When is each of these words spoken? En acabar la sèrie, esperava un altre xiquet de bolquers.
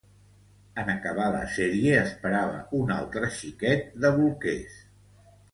En 0.83 0.87
acabar 0.93 1.27
la 1.35 1.41
sèrie, 1.57 1.99
esperava 2.05 2.57
un 2.79 2.97
altre 2.97 3.31
xiquet 3.37 3.89
de 4.07 4.15
bolquers. 4.19 4.83